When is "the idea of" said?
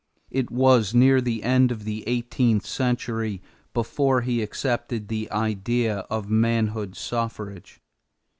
5.09-6.27